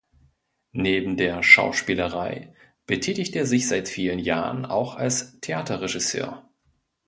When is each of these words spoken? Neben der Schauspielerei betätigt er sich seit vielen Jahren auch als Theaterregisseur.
Neben 0.73 1.15
der 1.15 1.43
Schauspielerei 1.43 2.55
betätigt 2.87 3.35
er 3.35 3.45
sich 3.45 3.67
seit 3.67 3.87
vielen 3.87 4.17
Jahren 4.17 4.65
auch 4.65 4.95
als 4.95 5.39
Theaterregisseur. 5.41 6.49